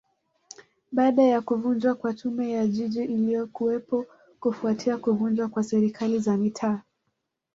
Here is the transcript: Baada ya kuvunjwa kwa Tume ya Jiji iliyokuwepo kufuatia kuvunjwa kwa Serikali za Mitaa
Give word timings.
Baada 0.91 1.23
ya 1.23 1.41
kuvunjwa 1.41 1.95
kwa 1.95 2.13
Tume 2.13 2.51
ya 2.51 2.67
Jiji 2.67 3.03
iliyokuwepo 3.03 4.05
kufuatia 4.39 4.97
kuvunjwa 4.97 5.47
kwa 5.47 5.63
Serikali 5.63 6.19
za 6.19 6.37
Mitaa 6.37 6.81